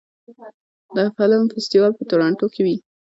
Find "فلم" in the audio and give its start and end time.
1.15-1.43